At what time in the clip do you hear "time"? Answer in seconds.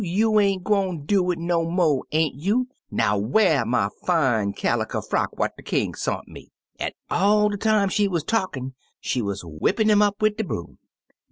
7.57-7.87